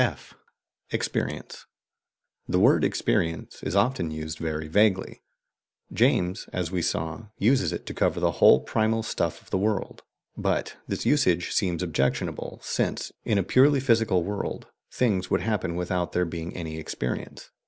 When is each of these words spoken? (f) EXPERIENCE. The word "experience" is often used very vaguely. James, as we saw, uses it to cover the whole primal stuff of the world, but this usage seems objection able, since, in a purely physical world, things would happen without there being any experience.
(f) 0.01 0.33
EXPERIENCE. 0.89 1.67
The 2.47 2.57
word 2.59 2.83
"experience" 2.83 3.61
is 3.61 3.75
often 3.75 4.09
used 4.09 4.39
very 4.39 4.67
vaguely. 4.67 5.21
James, 5.93 6.49
as 6.51 6.71
we 6.71 6.81
saw, 6.81 7.27
uses 7.37 7.71
it 7.71 7.85
to 7.85 7.93
cover 7.93 8.19
the 8.19 8.31
whole 8.41 8.61
primal 8.61 9.03
stuff 9.03 9.43
of 9.43 9.51
the 9.51 9.59
world, 9.59 10.01
but 10.35 10.75
this 10.87 11.05
usage 11.05 11.51
seems 11.51 11.83
objection 11.83 12.27
able, 12.29 12.59
since, 12.63 13.11
in 13.25 13.37
a 13.37 13.43
purely 13.43 13.79
physical 13.79 14.23
world, 14.23 14.65
things 14.91 15.29
would 15.29 15.41
happen 15.41 15.75
without 15.75 16.13
there 16.13 16.25
being 16.25 16.51
any 16.57 16.77
experience. 16.79 17.51